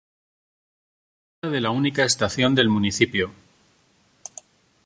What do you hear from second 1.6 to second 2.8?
la única estación del